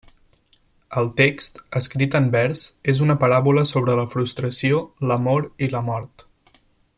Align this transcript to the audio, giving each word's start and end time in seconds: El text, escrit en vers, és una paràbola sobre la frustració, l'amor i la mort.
El 1.01 1.09
text, 1.19 1.59
escrit 1.79 2.17
en 2.19 2.31
vers, 2.35 2.63
és 2.95 3.03
una 3.09 3.17
paràbola 3.25 3.67
sobre 3.75 3.99
la 4.01 4.07
frustració, 4.15 4.81
l'amor 5.11 5.47
i 5.67 5.71
la 5.77 5.85
mort. 5.93 6.27